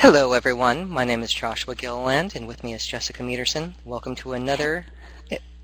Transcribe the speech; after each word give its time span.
Hello, 0.00 0.32
everyone. 0.32 0.88
My 0.88 1.04
name 1.04 1.24
is 1.24 1.32
Joshua 1.32 1.74
Gilliland, 1.74 2.36
and 2.36 2.46
with 2.46 2.62
me 2.62 2.72
is 2.72 2.86
Jessica 2.86 3.24
Mederson. 3.24 3.72
Welcome 3.84 4.14
to 4.16 4.34
another 4.34 4.86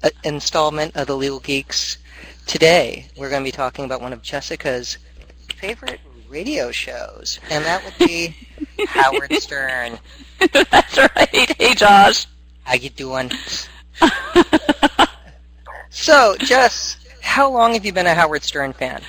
uh, 0.02 0.10
installment 0.24 0.96
of 0.96 1.06
the 1.06 1.16
Legal 1.16 1.38
Geeks. 1.38 1.98
Today, 2.44 3.06
we're 3.16 3.30
going 3.30 3.44
to 3.44 3.46
be 3.46 3.52
talking 3.52 3.84
about 3.84 4.00
one 4.00 4.12
of 4.12 4.22
Jessica's 4.22 4.98
favorite 5.54 6.00
radio 6.28 6.72
shows, 6.72 7.38
and 7.48 7.64
that 7.64 7.84
would 7.84 8.08
be 8.08 8.36
Howard 8.88 9.32
Stern. 9.34 10.00
That's 10.52 10.98
right. 10.98 11.54
Hey, 11.56 11.74
Josh. 11.76 12.26
How 12.64 12.74
you 12.74 12.90
doing? 12.90 13.30
so, 15.90 16.34
Jess, 16.40 16.96
how 17.22 17.48
long 17.48 17.74
have 17.74 17.86
you 17.86 17.92
been 17.92 18.08
a 18.08 18.14
Howard 18.14 18.42
Stern 18.42 18.72
fan? 18.72 19.00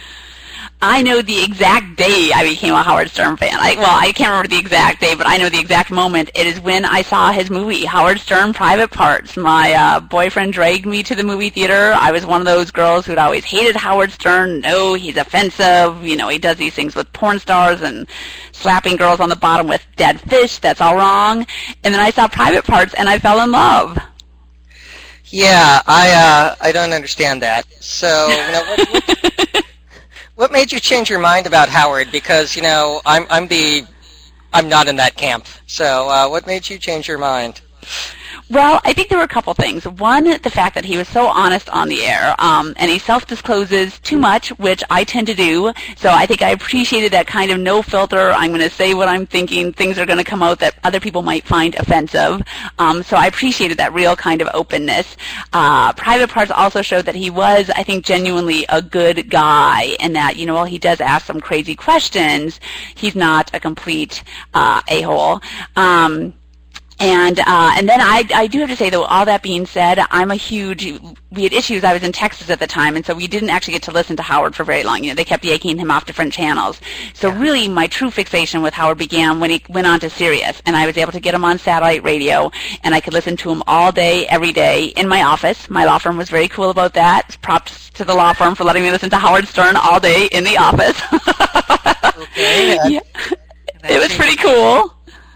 I 0.87 1.01
know 1.01 1.19
the 1.23 1.43
exact 1.43 1.95
day 1.95 2.29
I 2.31 2.47
became 2.47 2.75
a 2.75 2.83
Howard 2.83 3.09
Stern 3.09 3.37
fan. 3.37 3.55
I, 3.55 3.75
well, 3.75 3.89
I 3.89 4.11
can't 4.11 4.29
remember 4.29 4.49
the 4.49 4.59
exact 4.59 5.01
day, 5.01 5.15
but 5.15 5.25
I 5.25 5.37
know 5.37 5.49
the 5.49 5.59
exact 5.59 5.89
moment. 5.89 6.29
It 6.35 6.45
is 6.45 6.59
when 6.59 6.85
I 6.85 7.01
saw 7.01 7.31
his 7.31 7.49
movie, 7.49 7.85
Howard 7.85 8.19
Stern 8.19 8.53
Private 8.53 8.91
Parts. 8.91 9.35
My 9.35 9.73
uh, 9.73 9.99
boyfriend 9.99 10.53
dragged 10.53 10.85
me 10.85 11.01
to 11.01 11.15
the 11.15 11.23
movie 11.23 11.49
theater. 11.49 11.95
I 11.97 12.11
was 12.11 12.27
one 12.27 12.39
of 12.39 12.45
those 12.45 12.69
girls 12.69 13.07
who'd 13.07 13.17
always 13.17 13.43
hated 13.43 13.75
Howard 13.75 14.11
Stern. 14.11 14.59
No, 14.59 14.93
he's 14.93 15.17
offensive. 15.17 16.05
You 16.05 16.15
know, 16.17 16.29
he 16.29 16.37
does 16.37 16.57
these 16.57 16.75
things 16.75 16.93
with 16.93 17.11
porn 17.13 17.39
stars 17.39 17.81
and 17.81 18.07
slapping 18.51 18.95
girls 18.95 19.19
on 19.19 19.29
the 19.29 19.35
bottom 19.35 19.67
with 19.67 19.83
dead 19.95 20.21
fish. 20.21 20.59
That's 20.59 20.81
all 20.81 20.95
wrong. 20.95 21.47
And 21.83 21.95
then 21.95 21.99
I 21.99 22.11
saw 22.11 22.27
Private 22.27 22.63
Parts, 22.63 22.93
and 22.93 23.09
I 23.09 23.17
fell 23.17 23.41
in 23.41 23.51
love. 23.51 23.97
Yeah, 25.25 25.81
I 25.87 26.11
uh, 26.11 26.55
I 26.61 26.71
don't 26.71 26.93
understand 26.93 27.41
that. 27.41 27.65
So, 27.81 28.27
you 28.29 28.51
know, 28.51 28.63
what, 28.69 28.89
what, 28.89 29.33
what 29.37 29.49
made 30.55 30.71
you 30.71 30.79
change 30.79 31.09
your 31.09 31.19
mind 31.19 31.45
about 31.45 31.67
Howard? 31.67 32.09
Because 32.13 32.55
you 32.55 32.61
know, 32.61 33.01
I'm 33.05 33.27
I'm 33.29 33.47
the 33.49 33.85
I'm 34.53 34.69
not 34.69 34.87
in 34.87 34.95
that 34.95 35.17
camp. 35.17 35.47
So, 35.67 36.07
uh, 36.07 36.29
what 36.29 36.47
made 36.47 36.69
you 36.69 36.77
change 36.77 37.09
your 37.09 37.17
mind? 37.17 37.59
Well, 38.47 38.79
I 38.85 38.93
think 38.93 39.09
there 39.09 39.17
were 39.17 39.23
a 39.23 39.27
couple 39.27 39.55
things. 39.55 39.87
One, 39.87 40.25
the 40.25 40.51
fact 40.51 40.75
that 40.75 40.85
he 40.85 40.97
was 40.97 41.07
so 41.07 41.25
honest 41.25 41.67
on 41.69 41.89
the 41.89 42.03
air, 42.03 42.35
um, 42.37 42.75
and 42.77 42.91
he 42.91 42.99
self-discloses 42.99 43.99
too 44.01 44.19
much, 44.19 44.49
which 44.59 44.83
I 44.91 45.03
tend 45.03 45.25
to 45.27 45.33
do. 45.33 45.73
So 45.97 46.09
I 46.11 46.27
think 46.27 46.43
I 46.43 46.51
appreciated 46.51 47.11
that 47.13 47.25
kind 47.25 47.49
of 47.49 47.59
no 47.59 47.81
filter. 47.81 48.29
I'm 48.29 48.51
going 48.51 48.61
to 48.61 48.69
say 48.69 48.93
what 48.93 49.07
I'm 49.07 49.25
thinking. 49.25 49.73
Things 49.73 49.97
are 49.97 50.05
going 50.05 50.19
to 50.19 50.23
come 50.23 50.43
out 50.43 50.59
that 50.59 50.75
other 50.83 50.99
people 50.99 51.23
might 51.23 51.43
find 51.43 51.73
offensive. 51.73 52.43
Um, 52.77 53.01
so 53.01 53.17
I 53.17 53.25
appreciated 53.25 53.79
that 53.79 53.93
real 53.93 54.15
kind 54.15 54.43
of 54.43 54.49
openness. 54.53 55.17
Uh, 55.51 55.93
Private 55.93 56.29
Parts 56.29 56.51
also 56.51 56.83
showed 56.83 57.05
that 57.05 57.15
he 57.15 57.31
was, 57.31 57.71
I 57.75 57.81
think, 57.81 58.05
genuinely 58.05 58.63
a 58.69 58.79
good 58.79 59.31
guy, 59.31 59.95
and 59.99 60.15
that 60.15 60.37
you 60.37 60.45
know, 60.45 60.53
while 60.53 60.65
he 60.65 60.77
does 60.77 61.01
ask 61.01 61.25
some 61.25 61.41
crazy 61.41 61.75
questions, 61.75 62.59
he's 62.93 63.15
not 63.15 63.49
a 63.55 63.59
complete 63.59 64.23
uh, 64.53 64.83
a-hole. 64.87 65.41
Um, 65.75 66.35
and 66.99 67.39
uh, 67.39 67.73
and 67.75 67.89
then 67.89 67.99
I 67.99 68.23
I 68.33 68.47
do 68.47 68.59
have 68.59 68.69
to 68.69 68.75
say 68.75 68.89
though, 68.89 69.03
all 69.03 69.25
that 69.25 69.43
being 69.43 69.65
said, 69.65 69.99
I'm 70.11 70.31
a 70.31 70.35
huge. 70.35 70.99
We 71.31 71.43
had 71.43 71.51
issues. 71.51 71.83
I 71.83 71.91
was 71.91 72.03
in 72.03 72.13
Texas 72.13 72.49
at 72.49 72.59
the 72.59 72.67
time, 72.67 72.95
and 72.95 73.05
so 73.05 73.13
we 73.13 73.27
didn't 73.27 73.49
actually 73.49 73.73
get 73.73 73.83
to 73.83 73.91
listen 73.91 74.15
to 74.15 74.23
Howard 74.23 74.55
for 74.55 74.63
very 74.63 74.83
long. 74.83 75.03
You 75.03 75.11
know, 75.11 75.15
they 75.15 75.25
kept 75.25 75.43
yanking 75.43 75.77
him 75.77 75.91
off 75.91 76.05
different 76.05 76.31
channels. 76.31 76.79
So 77.13 77.27
yeah. 77.27 77.41
really, 77.41 77.67
my 77.67 77.87
true 77.87 78.09
fixation 78.09 78.61
with 78.61 78.73
Howard 78.73 78.97
began 78.97 79.41
when 79.41 79.49
he 79.49 79.61
went 79.67 79.87
on 79.87 79.99
to 79.99 80.09
Sirius, 80.09 80.61
and 80.65 80.75
I 80.75 80.85
was 80.85 80.97
able 80.97 81.11
to 81.11 81.19
get 81.19 81.33
him 81.35 81.43
on 81.43 81.57
satellite 81.57 82.03
radio, 82.03 82.49
and 82.83 82.95
I 82.95 83.01
could 83.01 83.13
listen 83.13 83.35
to 83.37 83.51
him 83.51 83.61
all 83.67 83.91
day, 83.91 84.25
every 84.27 84.53
day 84.53 84.85
in 84.85 85.09
my 85.09 85.23
office. 85.23 85.69
My 85.69 85.83
law 85.83 85.97
firm 85.97 86.15
was 86.15 86.29
very 86.29 86.47
cool 86.47 86.69
about 86.69 86.93
that. 86.93 87.37
Props 87.41 87.89
to 87.91 88.05
the 88.05 88.15
law 88.15 88.31
firm 88.31 88.55
for 88.55 88.63
letting 88.63 88.83
me 88.83 88.91
listen 88.91 89.09
to 89.09 89.17
Howard 89.17 89.47
Stern 89.47 89.75
all 89.75 89.99
day 89.99 90.27
in 90.31 90.45
the 90.45 90.57
office. 90.57 91.01
okay. 92.17 92.77
Yeah. 92.87 92.99
It 93.83 93.99
was 93.99 94.15
pretty 94.15 94.37
cool 94.37 94.94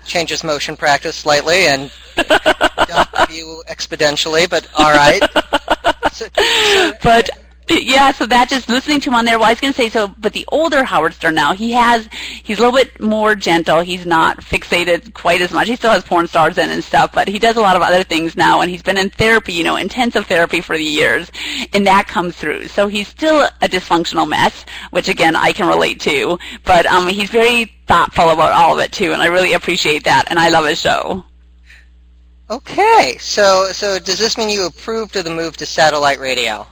changes 0.09 0.43
motion 0.43 0.75
practice 0.75 1.15
slightly 1.15 1.67
and 1.67 1.91
don't 2.15 3.29
you 3.29 3.63
exponentially, 3.69 4.49
but 4.49 4.67
all 4.77 4.91
right. 4.91 5.21
But 7.01 7.29
yeah, 7.69 8.11
so 8.11 8.25
that 8.25 8.49
just 8.49 8.67
listening 8.67 8.99
to 9.01 9.09
him 9.09 9.15
on 9.15 9.25
there. 9.25 9.37
Well, 9.37 9.47
I 9.47 9.51
was 9.51 9.61
going 9.61 9.73
to 9.73 9.77
say 9.77 9.89
so, 9.89 10.07
but 10.07 10.33
the 10.33 10.45
older 10.51 10.83
Howard 10.83 11.13
Stern 11.13 11.35
now, 11.35 11.53
he 11.53 11.71
has 11.73 12.09
he's 12.43 12.57
a 12.57 12.61
little 12.61 12.77
bit 12.77 12.99
more 12.99 13.35
gentle. 13.35 13.81
He's 13.81 14.05
not 14.05 14.41
fixated 14.41 15.13
quite 15.13 15.41
as 15.41 15.51
much. 15.51 15.67
He 15.67 15.75
still 15.75 15.91
has 15.91 16.03
porn 16.03 16.27
stars 16.27 16.57
in 16.57 16.69
and 16.69 16.83
stuff, 16.83 17.11
but 17.13 17.27
he 17.27 17.37
does 17.37 17.57
a 17.57 17.61
lot 17.61 17.75
of 17.75 17.81
other 17.81 18.03
things 18.03 18.35
now, 18.35 18.61
and 18.61 18.71
he's 18.71 18.81
been 18.81 18.97
in 18.97 19.09
therapy, 19.11 19.53
you 19.53 19.63
know, 19.63 19.75
intensive 19.75 20.25
therapy 20.25 20.61
for 20.61 20.77
the 20.77 20.83
years, 20.83 21.31
and 21.73 21.85
that 21.85 22.07
comes 22.07 22.35
through. 22.35 22.67
So 22.67 22.87
he's 22.87 23.07
still 23.07 23.43
a 23.61 23.69
dysfunctional 23.69 24.27
mess, 24.27 24.65
which 24.89 25.07
again 25.07 25.35
I 25.35 25.51
can 25.51 25.67
relate 25.67 25.99
to, 26.01 26.39
but 26.65 26.85
um, 26.87 27.07
he's 27.07 27.29
very 27.29 27.71
thoughtful 27.89 28.29
about 28.29 28.51
all 28.51 28.75
of 28.75 28.79
it 28.85 28.91
too, 28.91 29.13
and 29.13 29.21
I 29.21 29.25
really 29.25 29.53
appreciate 29.53 30.03
that, 30.03 30.25
and 30.29 30.37
I 30.37 30.49
love 30.49 30.67
his 30.67 30.79
show. 30.79 31.25
Okay, 32.47 33.17
so 33.19 33.71
so 33.71 33.97
does 33.97 34.19
this 34.19 34.37
mean 34.37 34.49
you 34.49 34.67
approved 34.67 35.15
of 35.15 35.25
the 35.25 35.31
move 35.31 35.57
to 35.57 35.65
satellite 35.65 36.19
radio? 36.19 36.67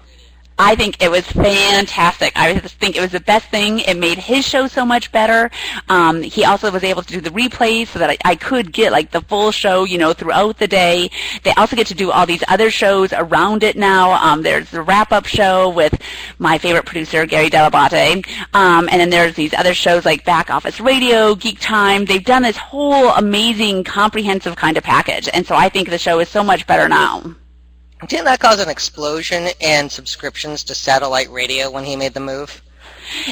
I 0.59 0.75
think 0.75 1.03
it 1.03 1.11
was 1.11 1.25
fantastic. 1.25 2.33
I 2.35 2.57
think 2.59 2.95
it 2.95 3.01
was 3.01 3.11
the 3.11 3.19
best 3.19 3.45
thing. 3.49 3.79
It 3.79 3.95
made 3.95 4.17
his 4.17 4.45
show 4.45 4.67
so 4.67 4.85
much 4.85 5.11
better. 5.11 5.51
Um, 5.87 6.23
he 6.23 6.45
also 6.45 6.71
was 6.71 6.83
able 6.83 7.03
to 7.03 7.13
do 7.13 7.21
the 7.21 7.29
replays 7.29 7.87
so 7.87 7.99
that 7.99 8.09
I, 8.09 8.17
I 8.25 8.35
could 8.35 8.71
get 8.71 8.91
like 8.91 9.11
the 9.11 9.21
full 9.21 9.51
show, 9.51 9.83
you 9.83 9.99
know, 9.99 10.13
throughout 10.13 10.57
the 10.57 10.67
day. 10.67 11.11
They 11.43 11.51
also 11.51 11.75
get 11.75 11.87
to 11.87 11.93
do 11.93 12.11
all 12.11 12.25
these 12.25 12.43
other 12.47 12.71
shows 12.71 13.13
around 13.13 13.63
it 13.63 13.77
now. 13.77 14.13
Um, 14.13 14.41
there's 14.41 14.71
the 14.71 14.81
wrap-up 14.81 15.27
show 15.27 15.69
with 15.69 16.01
my 16.39 16.57
favorite 16.57 16.85
producer, 16.85 17.25
Gary 17.27 17.49
Dell'Abate. 17.49 18.27
Um, 18.55 18.89
and 18.91 18.99
then 18.99 19.11
there's 19.11 19.35
these 19.35 19.53
other 19.53 19.75
shows 19.75 20.05
like 20.05 20.25
Back 20.25 20.49
Office 20.49 20.79
Radio, 20.79 21.35
Geek 21.35 21.59
Time. 21.59 22.05
They've 22.05 22.23
done 22.23 22.41
this 22.41 22.57
whole 22.57 23.09
amazing, 23.09 23.83
comprehensive 23.83 24.55
kind 24.55 24.75
of 24.75 24.83
package. 24.83 25.29
And 25.31 25.45
so 25.45 25.55
I 25.55 25.69
think 25.69 25.89
the 25.89 25.99
show 25.99 26.19
is 26.19 26.29
so 26.29 26.43
much 26.43 26.65
better 26.65 26.89
now. 26.89 27.35
Didn't 28.05 28.25
that 28.25 28.39
cause 28.39 28.59
an 28.59 28.69
explosion 28.69 29.47
in 29.59 29.89
subscriptions 29.89 30.63
to 30.65 30.75
satellite 30.75 31.31
radio 31.31 31.71
when 31.71 31.83
he 31.83 31.95
made 31.95 32.13
the 32.13 32.19
move? 32.19 32.61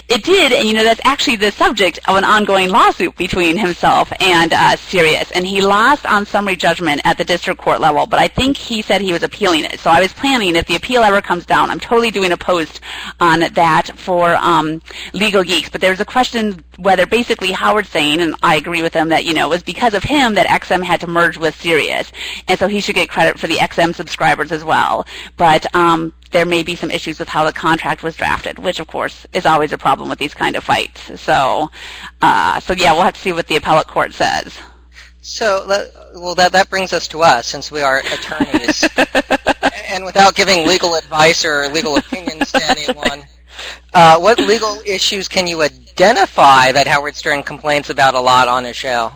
It 0.08 0.24
did, 0.24 0.52
and 0.52 0.68
you 0.68 0.76
know 0.76 0.84
that's 0.84 1.02
actually 1.04 1.38
the 1.38 1.52
subject 1.52 1.98
of 2.08 2.16
an 2.16 2.24
ongoing 2.24 2.70
lawsuit 2.70 3.16
between 3.16 3.58
himself 3.58 4.14
and 4.20 4.54
uh, 4.54 4.76
Sirius, 4.76 5.32
and 5.32 5.48
he 5.48 5.62
lost 5.62 6.06
on 6.06 6.28
summary 6.28 6.56
judgment 6.56 7.02
at 7.06 7.18
the 7.18 7.24
district 7.24 7.60
court 7.60 7.82
level. 7.82 8.06
But 8.06 8.20
I 8.20 8.28
think 8.28 8.56
he 8.56 8.84
said 8.84 9.02
he 9.02 9.14
was 9.14 9.24
appealing 9.24 9.64
it. 9.66 9.80
So 9.80 9.90
I 9.90 10.00
was 10.02 10.14
planning 10.14 10.56
if 10.56 10.68
the 10.68 10.76
appeal 10.76 11.02
ever 11.02 11.22
comes 11.22 11.48
down, 11.48 11.72
I'm 11.72 11.80
totally 11.80 12.12
doing 12.12 12.32
a 12.32 12.38
post 12.38 12.82
on 13.20 13.40
that 13.40 13.92
for 13.96 14.36
um, 14.36 14.80
Legal 15.14 15.44
Geeks. 15.44 15.70
But 15.70 15.82
there's 15.82 16.00
a 16.00 16.06
question 16.06 16.64
whether 16.78 17.08
basically 17.08 17.52
Howard's 17.52 17.90
saying, 17.90 18.22
and 18.22 18.36
I 18.44 18.58
agree 18.58 18.84
with 18.84 18.94
him 18.94 19.10
that 19.10 19.26
you 19.26 19.34
know 19.34 19.48
it 19.48 19.50
was 19.50 19.64
because 19.64 19.96
of 19.96 20.04
him 20.04 20.36
that 20.36 20.46
XM 20.46 20.84
had 20.84 21.02
to 21.02 21.08
merge 21.08 21.38
with 21.38 21.60
Sirius, 21.60 22.12
and 22.48 22.60
so 22.60 22.68
he 22.68 22.80
should 22.80 22.96
get 22.96 23.10
credit 23.10 23.40
for 23.40 23.48
the 23.48 23.56
XM 23.56 23.96
subscribers 23.96 24.52
as 24.52 24.64
well. 24.64 25.08
But 25.36 25.74
um, 25.74 26.14
there 26.36 26.46
may 26.46 26.64
be 26.64 26.76
some 26.76 26.92
issues 26.92 27.18
with 27.18 27.30
how 27.30 27.46
the 27.46 27.54
contract 27.54 28.04
was 28.04 28.18
drafted, 28.18 28.60
which 28.60 28.82
of 28.82 28.88
course 28.88 29.26
is 29.32 29.46
always 29.46 29.72
a 29.72 29.78
problem 29.78 30.10
with 30.10 30.20
these 30.20 30.34
kind 30.34 30.58
of 30.58 30.66
fights. 30.66 31.22
So, 31.22 31.72
uh, 32.22 32.60
so 32.60 32.74
yeah, 32.74 32.92
we'll 32.92 33.04
have 33.04 33.14
to 33.14 33.22
see 33.22 33.32
what 33.32 33.48
the 33.48 33.56
appellate 33.56 33.88
court 33.88 34.12
says. 34.12 34.60
So, 35.22 35.66
well, 36.14 36.36
that 36.36 36.52
that 36.52 36.70
brings 36.70 36.92
us 36.92 37.08
to 37.08 37.22
us, 37.22 37.48
since 37.48 37.72
we 37.72 37.80
are 37.82 38.00
attorneys, 38.00 38.84
and 39.88 40.04
without 40.04 40.36
giving 40.36 40.68
legal 40.68 40.96
advice 40.96 41.46
or 41.46 41.70
legal 41.70 41.96
opinions 41.96 42.52
to 42.52 42.62
anyone, 42.70 43.24
uh, 43.94 44.20
what 44.20 44.38
legal 44.38 44.82
issues 44.86 45.30
can 45.30 45.48
you 45.48 45.62
identify 45.62 46.74
that 46.74 46.86
Howard 46.86 47.16
Stern 47.16 47.44
complains 47.44 47.90
about 47.90 48.14
a 48.14 48.20
lot 48.20 48.50
on 48.50 48.66
his 48.66 48.76
show? 48.76 49.10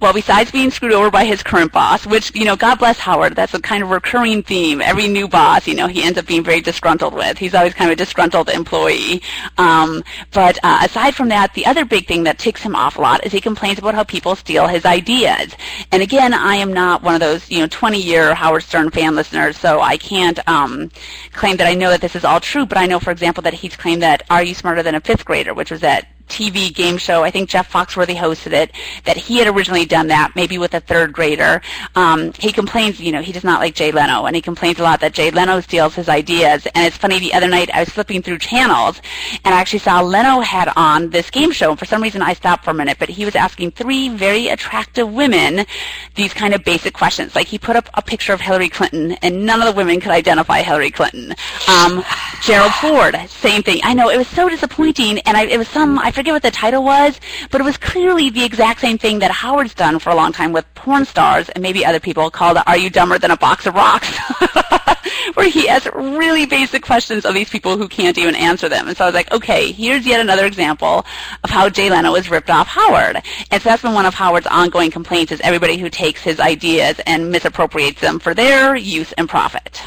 Well, 0.00 0.14
besides 0.14 0.50
being 0.50 0.70
screwed 0.70 0.92
over 0.92 1.10
by 1.10 1.26
his 1.26 1.42
current 1.42 1.72
boss, 1.72 2.06
which, 2.06 2.34
you 2.34 2.46
know, 2.46 2.56
God 2.56 2.78
bless 2.78 2.98
Howard, 2.98 3.36
that's 3.36 3.52
a 3.52 3.60
kind 3.60 3.82
of 3.82 3.90
recurring 3.90 4.42
theme. 4.42 4.80
Every 4.80 5.06
new 5.06 5.28
boss, 5.28 5.66
you 5.66 5.74
know, 5.74 5.88
he 5.88 6.02
ends 6.02 6.18
up 6.18 6.26
being 6.26 6.42
very 6.42 6.62
disgruntled 6.62 7.12
with. 7.12 7.36
He's 7.36 7.54
always 7.54 7.74
kind 7.74 7.90
of 7.90 7.92
a 7.92 7.96
disgruntled 7.96 8.48
employee. 8.48 9.20
Um, 9.58 10.02
but 10.32 10.58
uh, 10.62 10.78
aside 10.84 11.14
from 11.14 11.28
that, 11.28 11.52
the 11.52 11.66
other 11.66 11.84
big 11.84 12.06
thing 12.06 12.24
that 12.24 12.38
ticks 12.38 12.62
him 12.62 12.74
off 12.74 12.96
a 12.96 13.00
lot 13.02 13.26
is 13.26 13.32
he 13.32 13.42
complains 13.42 13.78
about 13.78 13.94
how 13.94 14.02
people 14.04 14.34
steal 14.36 14.66
his 14.66 14.86
ideas. 14.86 15.54
And 15.92 16.02
again, 16.02 16.32
I 16.32 16.54
am 16.56 16.72
not 16.72 17.02
one 17.02 17.12
of 17.12 17.20
those, 17.20 17.50
you 17.50 17.58
know, 17.58 17.68
20-year 17.68 18.34
Howard 18.34 18.62
Stern 18.62 18.90
fan 18.90 19.14
listeners, 19.14 19.58
so 19.58 19.82
I 19.82 19.98
can't 19.98 20.38
um, 20.48 20.90
claim 21.32 21.58
that 21.58 21.66
I 21.66 21.74
know 21.74 21.90
that 21.90 22.00
this 22.00 22.16
is 22.16 22.24
all 22.24 22.40
true, 22.40 22.64
but 22.64 22.78
I 22.78 22.86
know, 22.86 23.00
for 23.00 23.10
example, 23.10 23.42
that 23.42 23.52
he's 23.52 23.76
claimed 23.76 24.00
that 24.00 24.22
Are 24.30 24.42
You 24.42 24.54
Smarter 24.54 24.82
Than 24.82 24.94
a 24.94 25.00
Fifth 25.00 25.26
Grader, 25.26 25.52
which 25.52 25.70
was 25.70 25.82
that 25.82 26.06
TV 26.30 26.72
game 26.72 26.96
show. 26.96 27.22
I 27.22 27.30
think 27.30 27.50
Jeff 27.50 27.70
Foxworthy 27.70 28.16
hosted 28.16 28.52
it. 28.52 28.72
That 29.04 29.16
he 29.16 29.38
had 29.38 29.48
originally 29.48 29.84
done 29.84 30.06
that, 30.08 30.32
maybe 30.34 30.58
with 30.58 30.74
a 30.74 30.80
third 30.80 31.12
grader. 31.12 31.60
Um, 31.94 32.32
he 32.38 32.52
complains, 32.52 33.00
you 33.00 33.12
know, 33.12 33.20
he 33.22 33.32
does 33.32 33.44
not 33.44 33.60
like 33.60 33.74
Jay 33.74 33.92
Leno, 33.92 34.26
and 34.26 34.34
he 34.36 34.42
complains 34.42 34.78
a 34.78 34.82
lot 34.82 35.00
that 35.00 35.12
Jay 35.12 35.30
Leno 35.30 35.60
steals 35.60 35.94
his 35.94 36.08
ideas. 36.08 36.66
And 36.74 36.86
it's 36.86 36.96
funny. 36.96 37.18
The 37.18 37.34
other 37.34 37.48
night 37.48 37.70
I 37.74 37.80
was 37.80 37.88
flipping 37.88 38.22
through 38.22 38.38
channels, 38.38 39.00
and 39.44 39.54
I 39.54 39.60
actually 39.60 39.80
saw 39.80 40.00
Leno 40.00 40.40
had 40.40 40.72
on 40.76 41.10
this 41.10 41.30
game 41.30 41.52
show. 41.52 41.70
And 41.70 41.78
for 41.78 41.84
some 41.84 42.02
reason 42.02 42.22
I 42.22 42.34
stopped 42.34 42.64
for 42.64 42.70
a 42.70 42.74
minute, 42.74 42.98
but 42.98 43.08
he 43.08 43.24
was 43.24 43.34
asking 43.34 43.72
three 43.72 44.08
very 44.08 44.48
attractive 44.48 45.12
women 45.12 45.66
these 46.14 46.32
kind 46.32 46.54
of 46.54 46.64
basic 46.64 46.94
questions. 46.94 47.34
Like 47.34 47.46
he 47.46 47.58
put 47.58 47.76
up 47.76 47.88
a 47.94 48.02
picture 48.02 48.32
of 48.32 48.40
Hillary 48.40 48.68
Clinton, 48.68 49.12
and 49.22 49.44
none 49.44 49.60
of 49.60 49.66
the 49.66 49.72
women 49.72 50.00
could 50.00 50.12
identify 50.12 50.62
Hillary 50.62 50.90
Clinton. 50.90 51.34
Um, 51.68 52.04
Gerald 52.42 52.72
Ford, 52.74 53.16
same 53.28 53.62
thing. 53.62 53.80
I 53.82 53.94
know 53.94 54.10
it 54.10 54.16
was 54.16 54.28
so 54.28 54.48
disappointing, 54.48 55.18
and 55.20 55.36
I, 55.36 55.44
it 55.44 55.58
was 55.58 55.68
some 55.68 55.98
I 55.98 56.10
forget 56.20 56.34
what 56.34 56.42
the 56.42 56.50
title 56.50 56.84
was, 56.84 57.18
but 57.50 57.62
it 57.62 57.64
was 57.64 57.78
clearly 57.78 58.28
the 58.28 58.44
exact 58.44 58.78
same 58.78 58.98
thing 58.98 59.20
that 59.20 59.30
Howard's 59.30 59.72
done 59.72 59.98
for 59.98 60.10
a 60.10 60.14
long 60.14 60.32
time 60.32 60.52
with 60.52 60.66
porn 60.74 61.06
stars 61.06 61.48
and 61.48 61.62
maybe 61.62 61.82
other 61.82 61.98
people 61.98 62.30
called 62.30 62.58
Are 62.66 62.76
You 62.76 62.90
Dumber 62.90 63.18
Than 63.18 63.30
a 63.30 63.38
Box 63.38 63.66
of 63.66 63.74
Rocks? 63.74 64.14
where 65.34 65.48
he 65.48 65.66
asks 65.66 65.88
really 65.94 66.44
basic 66.44 66.82
questions 66.82 67.24
of 67.24 67.32
these 67.32 67.48
people 67.48 67.78
who 67.78 67.88
can't 67.88 68.18
even 68.18 68.34
answer 68.34 68.68
them. 68.68 68.86
And 68.86 68.94
so 68.94 69.04
I 69.04 69.08
was 69.08 69.14
like, 69.14 69.32
okay, 69.32 69.72
here's 69.72 70.04
yet 70.04 70.20
another 70.20 70.44
example 70.44 71.06
of 71.42 71.48
how 71.48 71.70
Jay 71.70 71.88
Leno 71.88 72.14
has 72.14 72.28
ripped 72.28 72.50
off 72.50 72.66
Howard. 72.68 73.22
And 73.50 73.62
so 73.62 73.70
that's 73.70 73.80
been 73.80 73.94
one 73.94 74.04
of 74.04 74.12
Howard's 74.12 74.46
ongoing 74.46 74.90
complaints 74.90 75.32
is 75.32 75.40
everybody 75.40 75.78
who 75.78 75.88
takes 75.88 76.20
his 76.20 76.38
ideas 76.38 77.00
and 77.06 77.30
misappropriates 77.30 78.02
them 78.02 78.18
for 78.18 78.34
their 78.34 78.76
use 78.76 79.12
and 79.12 79.26
profit. 79.26 79.80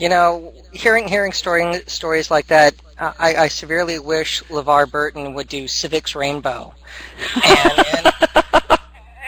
You 0.00 0.08
know, 0.08 0.54
hearing 0.72 1.06
hearing 1.06 1.32
story, 1.32 1.82
stories 1.86 2.30
like 2.30 2.46
that, 2.46 2.74
uh, 2.98 3.12
I, 3.18 3.34
I 3.34 3.48
severely 3.48 3.98
wish 3.98 4.42
LeVar 4.44 4.90
Burton 4.90 5.34
would 5.34 5.46
do 5.46 5.68
Civics 5.68 6.14
Rainbow, 6.14 6.72
and, 7.44 7.86
and, 7.94 8.06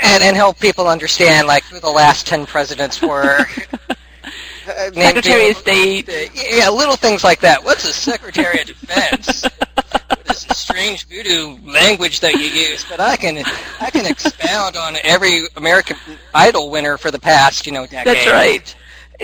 and, 0.03 0.23
and 0.23 0.35
help 0.35 0.59
people 0.59 0.89
understand 0.89 1.47
like 1.47 1.63
who 1.65 1.79
the 1.79 1.91
last 1.91 2.27
ten 2.27 2.47
presidents 2.47 3.01
were. 3.03 3.47
Uh, 4.65 4.93
Secretary 4.93 5.51
of 5.51 5.57
State. 5.57 6.09
Yeah, 6.35 6.69
little 6.69 6.95
things 6.95 7.25
like 7.25 7.41
that. 7.41 7.65
What's 7.65 7.85
a 7.85 7.93
Secretary 7.93 8.61
of 8.61 8.69
Defense? 8.69 9.43
what 10.09 10.31
is 10.31 10.45
the 10.45 10.55
strange 10.55 11.09
voodoo 11.09 11.59
language 11.65 12.21
that 12.21 12.35
you 12.35 12.47
use? 12.47 12.87
But 12.89 13.01
I 13.01 13.17
can 13.17 13.39
I 13.81 13.91
can 13.91 14.07
expound 14.07 14.77
on 14.77 14.99
every 15.03 15.43
American 15.57 15.97
Idol 16.33 16.71
winner 16.71 16.97
for 16.97 17.11
the 17.11 17.19
past, 17.19 17.67
you 17.67 17.73
know, 17.73 17.87
decade. 17.87 18.07
That's 18.07 18.31
right 18.31 18.77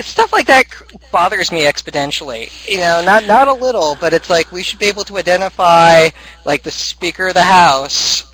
stuff 0.02 0.32
like 0.32 0.46
that 0.46 0.64
bothers 1.10 1.50
me 1.50 1.64
exponentially. 1.64 2.50
You 2.68 2.78
know, 2.78 3.02
not 3.04 3.26
not 3.26 3.48
a 3.48 3.52
little, 3.52 3.96
but 4.00 4.12
it's 4.12 4.30
like 4.30 4.52
we 4.52 4.62
should 4.62 4.78
be 4.78 4.86
able 4.86 5.04
to 5.04 5.18
identify 5.18 6.08
like 6.44 6.62
the 6.62 6.70
Speaker 6.70 7.28
of 7.28 7.34
the 7.34 7.42
House 7.42 8.24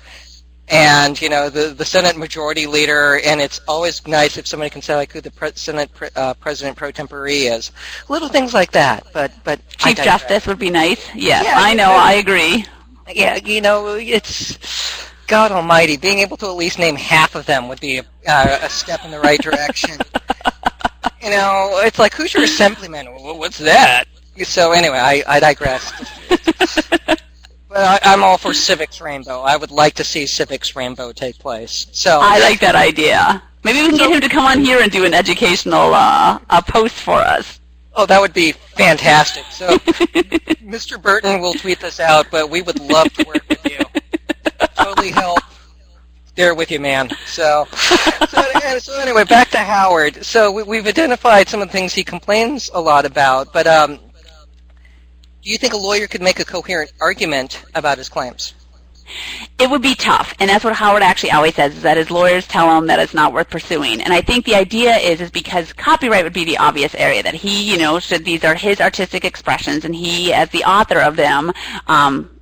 and 0.67 1.19
you 1.21 1.29
know 1.29 1.49
the 1.49 1.73
the 1.73 1.85
Senate 1.85 2.17
Majority 2.17 2.65
Leader, 2.65 3.19
and 3.23 3.39
it's 3.39 3.59
always 3.67 4.05
nice 4.07 4.37
if 4.37 4.47
somebody 4.47 4.69
can 4.69 4.81
say 4.81 4.95
like 4.95 5.11
who 5.11 5.21
the 5.21 5.31
pre- 5.31 5.51
Senate 5.55 5.93
pre- 5.93 6.09
uh, 6.15 6.33
President 6.35 6.75
pro 6.75 6.91
tempore 6.91 7.27
is. 7.27 7.71
Little 8.09 8.29
things 8.29 8.53
like 8.53 8.71
that, 8.71 9.05
but 9.13 9.31
but 9.43 9.59
Chief 9.77 9.97
Justice 9.97 10.47
would 10.47 10.59
be 10.59 10.69
nice. 10.69 11.07
Yes, 11.13 11.45
yeah, 11.45 11.53
I 11.55 11.73
know, 11.73 11.91
I 11.91 12.13
agree. 12.13 12.65
Yeah, 13.13 13.35
you 13.35 13.61
know, 13.61 13.95
it's 13.95 14.57
God 15.27 15.51
Almighty. 15.51 15.97
Being 15.97 16.19
able 16.19 16.37
to 16.37 16.47
at 16.47 16.55
least 16.55 16.79
name 16.79 16.95
half 16.95 17.35
of 17.35 17.45
them 17.45 17.67
would 17.67 17.79
be 17.79 17.99
a, 17.99 18.05
uh, 18.27 18.59
a 18.63 18.69
step 18.69 19.05
in 19.05 19.11
the 19.11 19.19
right 19.19 19.39
direction. 19.39 19.97
you 21.25 21.31
know, 21.31 21.81
it's 21.83 21.97
like 21.97 22.13
who's 22.13 22.35
your 22.35 22.43
assemblyman? 22.43 23.07
What's 23.07 23.57
that? 23.57 24.05
So 24.43 24.73
anyway, 24.73 24.99
I, 24.99 25.23
I 25.27 25.39
digress. 25.39 25.91
but 27.07 27.19
I, 27.71 27.99
I'm 28.03 28.23
all 28.23 28.37
for 28.37 28.53
Civics 28.53 29.01
Rainbow. 29.01 29.41
I 29.41 29.57
would 29.57 29.71
like 29.71 29.95
to 29.95 30.03
see 30.03 30.27
Civics 30.27 30.75
Rainbow 30.75 31.11
take 31.11 31.39
place. 31.39 31.87
So 31.93 32.19
I 32.21 32.39
like 32.39 32.59
that 32.59 32.75
idea. 32.75 33.41
Maybe 33.63 33.81
we 33.81 33.89
can 33.89 33.97
get 33.97 34.11
him 34.11 34.21
to 34.21 34.29
come 34.29 34.45
on 34.45 34.59
here 34.59 34.79
and 34.81 34.91
do 34.91 35.03
an 35.03 35.15
educational 35.15 35.95
uh, 35.95 36.37
a 36.51 36.61
post 36.61 36.93
for 36.93 37.15
us. 37.15 37.59
Oh, 37.95 38.05
that 38.05 38.21
would 38.21 38.33
be 38.33 38.51
fantastic. 38.51 39.45
So, 39.49 39.77
Mr. 40.59 41.01
Burton 41.01 41.41
will 41.41 41.53
tweet 41.53 41.79
this 41.79 41.99
out, 41.99 42.27
but 42.29 42.51
we 42.51 42.61
would 42.61 42.79
love 42.79 43.11
to 43.13 43.25
work 43.25 43.43
with 43.49 43.65
you. 43.65 43.79
Totally 44.75 45.09
help 45.09 45.39
there 46.35 46.53
with 46.53 46.71
you, 46.71 46.79
man. 46.79 47.09
So, 47.25 47.65
so, 47.75 48.79
so, 48.79 48.99
anyway, 48.99 49.23
back 49.23 49.49
to 49.51 49.57
Howard. 49.57 50.25
So 50.25 50.51
we, 50.51 50.77
have 50.77 50.87
identified 50.87 51.49
some 51.49 51.61
of 51.61 51.69
the 51.69 51.71
things 51.71 51.93
he 51.93 52.03
complains 52.03 52.69
a 52.73 52.79
lot 52.79 53.05
about, 53.05 53.53
but 53.53 53.67
um, 53.67 53.99
do 55.41 55.49
you 55.51 55.57
think 55.57 55.73
a 55.73 55.77
lawyer 55.77 56.07
could 56.07 56.21
make 56.21 56.39
a 56.39 56.45
coherent 56.45 56.91
argument 56.99 57.63
about 57.73 57.97
his 57.97 58.09
claims? 58.09 58.53
It 59.59 59.69
would 59.69 59.83
be 59.83 59.93
tough, 59.93 60.33
and 60.39 60.49
that's 60.49 60.63
what 60.63 60.73
Howard 60.73 61.03
actually 61.03 61.31
always 61.31 61.53
says: 61.53 61.75
is 61.75 61.83
that 61.83 61.95
his 61.95 62.09
lawyers 62.09 62.47
tell 62.47 62.75
him 62.75 62.87
that 62.87 62.99
it's 62.99 63.13
not 63.13 63.33
worth 63.33 63.51
pursuing. 63.51 64.01
And 64.01 64.11
I 64.11 64.21
think 64.21 64.45
the 64.45 64.55
idea 64.55 64.95
is 64.95 65.21
is 65.21 65.29
because 65.29 65.71
copyright 65.73 66.23
would 66.23 66.33
be 66.33 66.43
the 66.43 66.57
obvious 66.57 66.95
area 66.95 67.21
that 67.21 67.35
he, 67.35 67.71
you 67.71 67.77
know, 67.77 67.99
should 67.99 68.25
these 68.25 68.43
are 68.43 68.55
his 68.55 68.81
artistic 68.81 69.23
expressions, 69.23 69.85
and 69.85 69.95
he, 69.95 70.33
as 70.33 70.49
the 70.49 70.63
author 70.63 70.99
of 70.99 71.15
them, 71.15 71.53
um, 71.87 72.31
you 72.33 72.34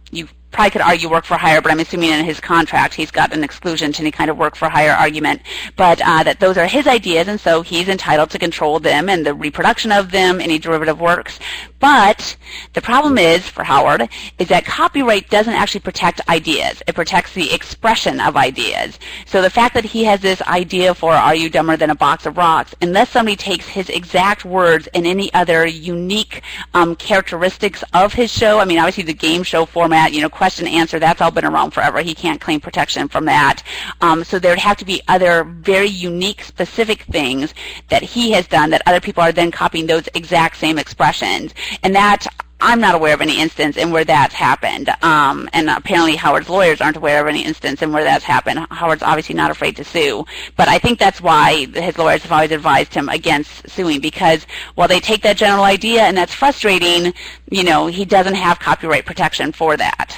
probably 0.54 0.72
could 0.72 0.82
argue 0.82 1.10
work 1.10 1.26
for 1.26 1.36
hire, 1.36 1.62
but 1.62 1.72
I'm 1.72 1.80
assuming 1.80 2.12
in 2.12 2.24
his 2.24 2.40
contract 2.40 2.94
he's 2.94 3.12
got 3.12 3.34
an 3.34 3.44
exclusion 3.44 3.92
to 3.94 4.02
any 4.02 4.12
kind 4.12 4.30
of 4.30 4.38
work 4.38 4.56
for 4.56 4.70
hire 4.70 4.92
argument. 4.92 5.42
But 5.76 6.02
uh, 6.02 6.24
that 6.24 6.40
those 6.40 6.58
are 6.58 6.68
his 6.68 6.88
ideas, 6.88 7.28
and 7.28 7.40
so 7.40 7.62
he's 7.62 7.90
entitled 7.90 8.30
to 8.30 8.40
control 8.40 8.80
them 8.80 9.10
and 9.10 9.26
the 9.26 9.34
reproduction 9.34 9.92
of 9.92 10.12
them, 10.12 10.40
any 10.40 10.60
derivative 10.60 11.02
works. 11.02 11.40
But 11.84 12.38
the 12.72 12.82
problem 12.82 13.18
is 13.18 13.46
for 13.46 13.66
Howard 13.66 14.08
is 14.40 14.48
that 14.48 14.64
copyright 14.64 15.30
doesn't 15.30 15.54
actually 15.54 15.82
protect 15.82 16.22
ideas. 16.30 16.82
It 16.88 16.96
protects 16.96 17.34
the 17.34 17.52
expression 17.54 18.22
of 18.22 18.38
ideas. 18.38 18.98
So 19.26 19.42
the 19.42 19.50
fact 19.50 19.74
that 19.74 19.84
he 19.84 20.06
has 20.06 20.22
this 20.22 20.42
idea 20.44 20.96
for 20.96 21.12
"Are 21.12 21.36
you 21.36 21.50
dumber 21.50 21.76
than 21.76 21.90
a 21.90 21.96
box 21.96 22.26
of 22.26 22.38
rocks?" 22.38 22.74
unless 22.82 23.10
somebody 23.10 23.36
takes 23.36 23.68
his 23.68 23.90
exact 23.90 24.46
words 24.46 24.88
and 24.94 25.06
any 25.06 25.34
other 25.34 25.66
unique 25.66 26.42
um, 26.74 26.96
characteristics 26.96 27.84
of 27.94 28.14
his 28.14 28.32
show. 28.32 28.60
I 28.60 28.66
mean, 28.66 28.80
obviously 28.80 29.04
the 29.04 29.14
game 29.14 29.44
show 29.44 29.66
format, 29.66 30.14
you 30.14 30.22
know 30.22 30.30
question 30.30 30.68
answer, 30.68 31.00
that's 31.00 31.20
all 31.20 31.32
been 31.32 31.44
around 31.44 31.72
forever. 31.72 32.00
He 32.00 32.16
can't 32.16 32.40
claim 32.40 32.62
protection 32.62 33.10
from 33.10 33.26
that. 33.26 33.62
Um, 34.00 34.24
so 34.24 34.40
there'd 34.40 34.58
have 34.58 34.78
to 34.78 34.86
be 34.86 35.02
other 35.10 35.44
very 35.44 35.90
unique, 35.90 36.46
specific 36.46 37.02
things 37.02 37.54
that 37.90 38.04
he 38.04 38.32
has 38.32 38.48
done 38.48 38.70
that 38.70 38.84
other 38.86 39.02
people 39.02 39.22
are 39.22 39.34
then 39.34 39.52
copying 39.52 39.86
those 39.86 40.08
exact 40.14 40.56
same 40.56 40.80
expressions. 40.80 41.54
And 41.82 41.96
that 41.96 42.28
I'm 42.66 42.80
not 42.80 42.96
aware 42.96 43.14
of 43.14 43.20
any 43.20 43.42
instance 43.42 43.76
in 43.76 43.92
where 43.92 44.06
that's 44.06 44.34
happened. 44.34 44.90
Um, 45.02 45.50
and 45.52 45.70
apparently 45.70 46.16
Howard's 46.16 46.48
lawyers 46.48 46.80
aren't 46.80 46.96
aware 46.96 47.22
of 47.22 47.28
any 47.28 47.44
instance 47.44 47.82
in 47.82 47.92
where 47.92 48.06
that's 48.06 48.24
happened. 48.24 48.66
Howard's 48.72 49.04
obviously 49.04 49.36
not 49.36 49.52
afraid 49.52 49.76
to 49.76 49.84
sue. 49.84 50.26
But 50.56 50.70
I 50.70 50.80
think 50.80 50.98
that's 50.98 51.20
why 51.20 51.66
his 51.66 51.98
lawyers 51.98 52.24
have 52.24 52.32
always 52.32 52.52
advised 52.52 52.94
him 52.94 53.10
against 53.10 53.70
suing 53.70 54.00
because 54.00 54.48
while 54.76 54.88
they 54.88 55.02
take 55.02 55.24
that 55.24 55.36
general 55.36 55.66
idea 55.66 56.04
and 56.04 56.16
that's 56.16 56.34
frustrating, 56.34 57.14
you 57.52 57.66
know, 57.66 57.88
he 57.88 58.06
doesn't 58.06 58.36
have 58.36 58.60
copyright 58.60 59.06
protection 59.06 59.52
for 59.52 59.76
that. 59.76 60.18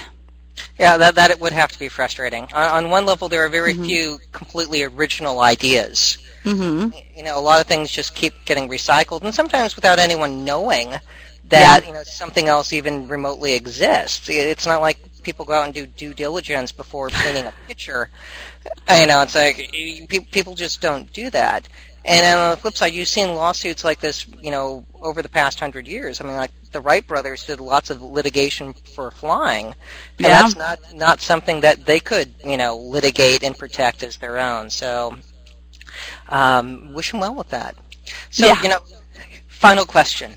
Yeah, 0.79 0.97
that 0.97 1.15
that 1.15 1.31
it 1.31 1.39
would 1.39 1.53
have 1.53 1.71
to 1.71 1.79
be 1.79 1.89
frustrating. 1.89 2.43
On, 2.53 2.85
on 2.85 2.89
one 2.91 3.05
level, 3.07 3.27
there 3.27 3.43
are 3.43 3.49
very 3.49 3.73
mm-hmm. 3.73 3.85
few 3.85 4.19
completely 4.33 4.83
original 4.83 5.39
ideas. 5.39 6.19
Mm-hmm. 6.43 6.89
You 7.17 7.23
know, 7.23 7.39
a 7.39 7.41
lot 7.41 7.59
of 7.59 7.65
things 7.65 7.91
just 7.91 8.13
keep 8.13 8.33
getting 8.45 8.69
recycled, 8.69 9.23
and 9.23 9.33
sometimes 9.33 9.75
without 9.75 9.99
anyone 9.99 10.43
knowing 10.43 10.93
that 11.49 11.81
yeah. 11.81 11.87
you 11.87 11.93
know 11.93 12.03
something 12.03 12.47
else 12.47 12.73
even 12.73 13.07
remotely 13.07 13.53
exists. 13.53 14.29
It's 14.29 14.65
not 14.65 14.81
like 14.81 14.99
people 15.23 15.45
go 15.45 15.53
out 15.53 15.65
and 15.65 15.73
do 15.73 15.85
due 15.85 16.13
diligence 16.13 16.71
before 16.71 17.09
painting 17.11 17.45
a 17.45 17.53
picture. 17.67 18.09
You 18.89 19.07
know, 19.07 19.21
it's 19.21 19.35
like 19.35 19.71
people 20.31 20.55
just 20.55 20.81
don't 20.81 21.11
do 21.13 21.29
that. 21.31 21.67
And 22.07 22.39
on 22.39 22.51
the 22.51 22.57
flip 22.57 22.77
side, 22.77 22.93
you've 22.93 23.07
seen 23.07 23.33
lawsuits 23.33 23.83
like 23.83 23.99
this, 23.99 24.27
you 24.39 24.51
know, 24.51 24.85
over 25.01 25.23
the 25.23 25.29
past 25.29 25.59
hundred 25.59 25.87
years. 25.87 26.21
I 26.21 26.23
mean, 26.23 26.35
like 26.35 26.51
the 26.71 26.79
Wright 26.79 27.05
brothers 27.05 27.47
did 27.47 27.59
lots 27.59 27.89
of 27.89 28.01
litigation 28.01 28.73
for 28.73 29.09
flying, 29.09 29.67
and 29.67 29.75
yeah. 30.19 30.41
that's 30.41 30.55
not 30.55 30.79
not 30.93 31.19
something 31.19 31.61
that 31.61 31.85
they 31.85 31.99
could, 31.99 32.31
you 32.45 32.57
know, 32.57 32.77
litigate 32.77 33.43
and 33.43 33.57
protect 33.57 34.03
as 34.03 34.17
their 34.17 34.37
own. 34.37 34.69
So, 34.69 35.17
um, 36.29 36.93
wish 36.93 37.09
them 37.09 37.21
well 37.21 37.33
with 37.33 37.49
that. 37.49 37.75
So, 38.29 38.45
yeah. 38.45 38.61
you 38.61 38.69
know, 38.69 38.79
final 39.47 39.85
question: 39.85 40.35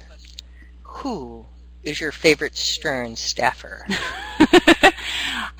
Who 0.99 1.47
is 1.85 2.01
your 2.01 2.11
favorite 2.11 2.57
Stern 2.57 3.15
staffer? 3.15 3.87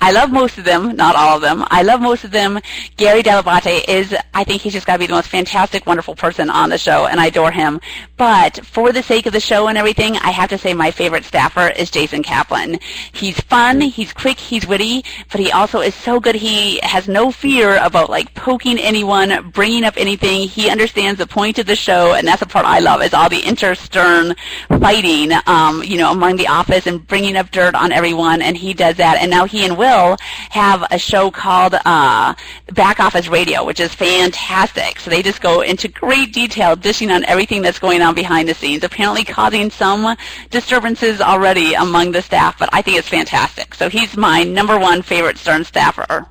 I 0.01 0.11
love 0.11 0.31
most 0.31 0.57
of 0.57 0.65
them, 0.65 0.95
not 0.95 1.15
all 1.15 1.35
of 1.35 1.41
them. 1.41 1.63
I 1.69 1.83
love 1.83 2.01
most 2.01 2.23
of 2.23 2.31
them. 2.31 2.59
Gary 2.97 3.21
Dell'Abate 3.23 3.87
is, 3.87 4.15
I 4.33 4.43
think 4.43 4.61
he's 4.61 4.73
just 4.73 4.87
got 4.87 4.93
to 4.93 4.99
be 4.99 5.07
the 5.07 5.13
most 5.13 5.27
fantastic, 5.29 5.85
wonderful 5.85 6.15
person 6.15 6.49
on 6.49 6.69
the 6.69 6.77
show, 6.77 7.07
and 7.07 7.19
I 7.19 7.27
adore 7.27 7.51
him. 7.51 7.79
But 8.17 8.65
for 8.65 8.91
the 8.91 9.03
sake 9.03 9.25
of 9.25 9.33
the 9.33 9.39
show 9.39 9.67
and 9.67 9.77
everything, 9.77 10.17
I 10.17 10.31
have 10.31 10.49
to 10.49 10.57
say 10.57 10.73
my 10.73 10.91
favorite 10.91 11.25
staffer 11.25 11.69
is 11.69 11.91
Jason 11.91 12.23
Kaplan. 12.23 12.79
He's 13.11 13.39
fun, 13.39 13.81
he's 13.81 14.13
quick, 14.13 14.39
he's 14.39 14.67
witty, 14.67 15.03
but 15.31 15.39
he 15.39 15.51
also 15.51 15.79
is 15.79 15.95
so 15.95 16.19
good. 16.19 16.35
He 16.35 16.79
has 16.83 17.07
no 17.07 17.31
fear 17.31 17.77
about 17.83 18.09
like 18.09 18.33
poking 18.33 18.77
anyone, 18.79 19.51
bringing 19.51 19.83
up 19.83 19.95
anything. 19.97 20.47
He 20.47 20.69
understands 20.69 21.17
the 21.17 21.27
point 21.27 21.59
of 21.59 21.65
the 21.65 21.75
show, 21.75 22.13
and 22.13 22.27
that's 22.27 22.41
the 22.41 22.45
part 22.45 22.65
I 22.65 22.79
love 22.79 23.01
is 23.01 23.13
all 23.13 23.29
the 23.29 23.45
inter-Stern 23.45 24.35
fighting, 24.79 25.31
um, 25.45 25.83
you 25.83 25.97
know, 25.97 26.11
among 26.11 26.35
the 26.35 26.47
office 26.47 26.87
and 26.87 27.05
bringing 27.07 27.35
up 27.35 27.51
dirt 27.51 27.75
on 27.75 27.91
everyone, 27.91 28.41
and 28.41 28.57
he 28.57 28.73
does 28.73 28.97
that. 28.97 29.17
And 29.21 29.31
now 29.31 29.45
he 29.45 29.65
and 29.65 29.77
Will 29.79 30.17
have 30.49 30.85
a 30.91 30.99
show 30.99 31.31
called 31.31 31.73
uh, 31.85 32.35
Back 32.73 32.99
Office 32.99 33.29
Radio, 33.29 33.63
which 33.65 33.79
is 33.79 33.93
fantastic. 33.95 34.99
So 34.99 35.09
they 35.09 35.23
just 35.23 35.41
go 35.41 35.61
into 35.61 35.87
great 35.87 36.33
detail, 36.33 36.75
dishing 36.75 37.09
on 37.09 37.23
everything 37.23 37.61
that's 37.61 37.79
going 37.79 38.01
on 38.01 38.13
behind 38.13 38.49
the 38.49 38.53
scenes, 38.53 38.83
apparently 38.83 39.23
causing 39.23 39.71
some 39.71 40.17
disturbances 40.49 41.21
already 41.21 41.73
among 41.75 42.11
the 42.11 42.21
staff, 42.21 42.59
but 42.59 42.69
I 42.73 42.81
think 42.81 42.97
it's 42.97 43.07
fantastic. 43.07 43.73
So 43.73 43.89
he's 43.89 44.17
my 44.17 44.43
number 44.43 44.77
one 44.77 45.01
favorite 45.01 45.37
Stern 45.37 45.63
staffer. 45.63 46.27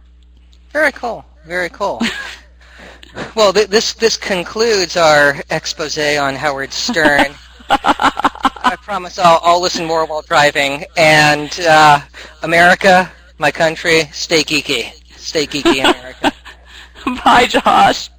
Very 0.71 0.93
cool. 0.93 1.25
Very 1.47 1.71
cool. 1.71 2.03
well, 3.35 3.55
th- 3.55 3.69
this 3.69 3.95
this 3.95 4.19
concludes 4.19 4.97
our 4.99 5.43
expose 5.49 5.97
on 5.97 6.35
Howard 6.35 6.73
Stern. 6.73 7.35
I 8.69 8.77
promise 8.83 9.19
I'll, 9.19 9.41
I'll 9.43 9.63
listen 9.63 9.87
more 9.87 10.05
while 10.05 10.23
driving. 10.23 10.85
And 10.97 11.59
uh, 11.61 12.01
America, 12.43 13.11
My 13.39 13.53
country, 13.53 14.09
stay 14.13 14.43
geeky. 14.43 14.93
Stay 15.17 15.47
geeky, 15.47 15.81
America. 15.81 16.33
Bye, 17.25 17.47
Josh. 17.47 18.11